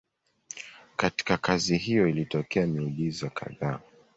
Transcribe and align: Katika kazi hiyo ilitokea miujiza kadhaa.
Katika 0.95 1.37
kazi 1.37 1.77
hiyo 1.77 2.07
ilitokea 2.07 2.67
miujiza 2.67 3.29
kadhaa. 3.29 3.79